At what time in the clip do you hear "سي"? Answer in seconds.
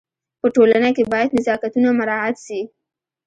2.45-2.59